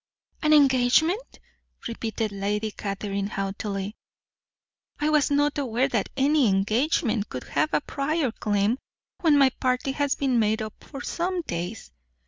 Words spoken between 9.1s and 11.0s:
when my party has been made up